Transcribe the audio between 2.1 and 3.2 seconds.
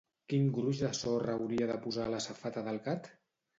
la safata del gat?